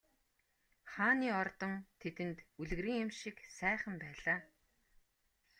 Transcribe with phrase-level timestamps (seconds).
[0.91, 4.39] Хааны ордон тэдэнд үлгэрийн юм шиг сайхан байлаа.